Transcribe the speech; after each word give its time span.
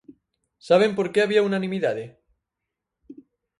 ¿Saben 0.67 0.91
por 0.97 1.07
que 1.11 1.19
había 1.23 1.47
unanimidade? 1.49 2.05